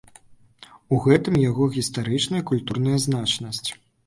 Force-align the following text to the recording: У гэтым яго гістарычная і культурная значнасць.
У 0.95 0.97
гэтым 1.03 1.37
яго 1.49 1.67
гістарычная 1.75 2.41
і 2.45 2.47
культурная 2.53 2.97
значнасць. 3.05 3.65